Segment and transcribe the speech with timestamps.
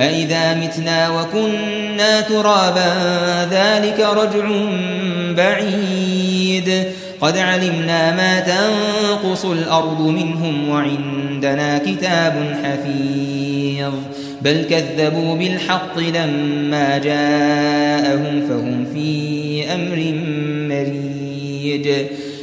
[0.00, 2.92] أئذا متنا وكنا ترابا
[3.50, 4.50] ذلك رجع
[5.36, 6.84] بعيد.
[7.20, 13.92] قد علمنا ما تنقص الأرض منهم وعندنا كتاب حفيظ.
[14.42, 20.14] بل كذبوا بالحق لما جاءهم فهم في أمر
[20.68, 21.88] مريج.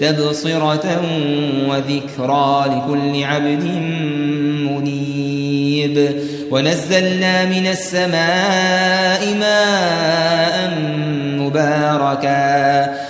[0.00, 1.02] تبصرة
[1.68, 3.64] وذكرى لكل عبد
[4.70, 6.20] منيب.
[6.50, 10.70] ونزلنا من السماء ماء
[11.38, 13.09] مباركا.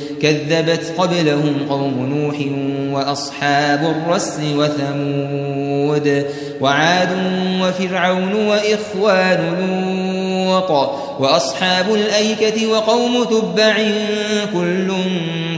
[0.21, 2.35] كذبت قبلهم قوم نوح
[2.93, 6.25] وأصحاب الرس وثمود
[6.61, 7.09] وعاد
[7.61, 10.71] وفرعون وإخوان لوط
[11.19, 13.73] وأصحاب الأيكة وقوم تبع
[14.53, 14.93] كل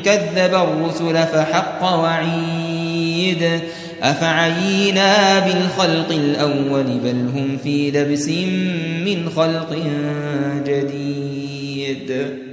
[0.06, 3.60] كذب الرسل فحق وعيد
[4.02, 8.28] أفعينا بالخلق الأول بل هم في لبس
[9.06, 9.78] من خلق
[10.66, 12.28] جديد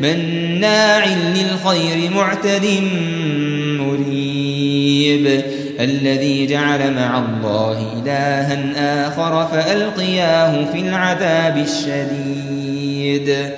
[0.00, 2.66] مناع للخير معتد
[3.80, 5.42] مريب.
[5.80, 13.50] الذي جعل مع الله إلها آخر فألقياه في العذاب الشديد.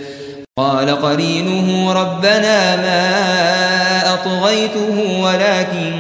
[0.59, 5.93] قال قرينه ربنا ما أطغيته ولكن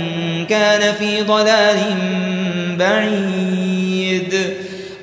[0.49, 1.78] كان في ضلال
[2.78, 4.34] بعيد.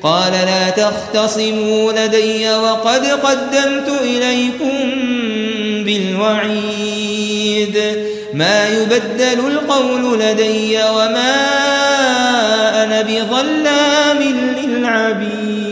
[0.03, 5.14] قال لا تختصموا لدي وقد قدمت إليكم
[5.85, 7.81] بالوعيد.
[8.33, 11.35] ما يبدل القول لدي وما
[12.83, 14.19] أنا بظلام
[14.63, 15.65] للعبيد.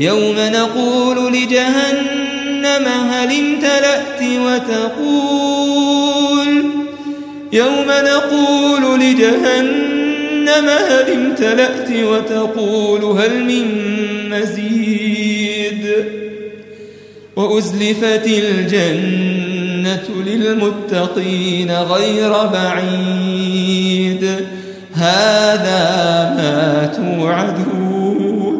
[0.00, 5.68] يوم نقول لجهنم هل امتلأت وتقول؟
[7.52, 13.66] يوم نقول لجهنم هل امتلأت وتقول؟ هل من
[14.30, 15.57] مزيد؟
[17.38, 24.24] وأزلفت الجنة للمتقين غير بعيد.
[24.94, 25.84] هذا
[26.36, 28.58] ما توعدون.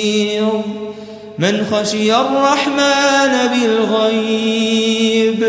[1.38, 5.44] من خشي الرحمن بالغيب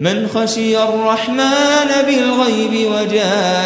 [0.00, 3.61] من خشي الرحمن بالغيب وجاء